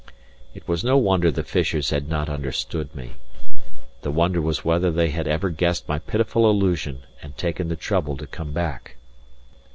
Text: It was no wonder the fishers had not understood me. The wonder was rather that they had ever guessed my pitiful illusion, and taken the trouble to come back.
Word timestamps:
It 0.55 0.67
was 0.67 0.83
no 0.83 0.97
wonder 0.97 1.29
the 1.29 1.43
fishers 1.43 1.91
had 1.91 2.09
not 2.09 2.27
understood 2.27 2.95
me. 2.95 3.17
The 4.01 4.09
wonder 4.09 4.41
was 4.41 4.65
rather 4.65 4.89
that 4.89 4.97
they 4.97 5.09
had 5.11 5.27
ever 5.27 5.51
guessed 5.51 5.87
my 5.87 5.99
pitiful 5.99 6.49
illusion, 6.49 7.03
and 7.21 7.37
taken 7.37 7.67
the 7.69 7.75
trouble 7.75 8.17
to 8.17 8.25
come 8.25 8.51
back. 8.51 8.95